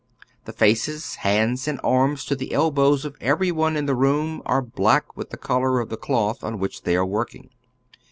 The 0.45 0.51
faces, 0.51 1.17
hands, 1.17 1.67
and 1.67 1.79
arms 1.83 2.25
to 2.25 2.35
the 2.35 2.53
elbows 2.55 3.05
of 3.05 3.15
everyone 3.21 3.77
in 3.77 3.85
the 3.85 3.93
room 3.93 4.41
are 4.47 4.59
black 4.63 5.15
with 5.15 5.29
the 5.29 5.37
color 5.37 5.79
of 5.79 5.89
the 5.89 5.95
cloth 5.97 6.43
on 6.43 6.57
which 6.57 6.81
they 6.81 6.95
are 6.95 7.05
working. 7.05 7.51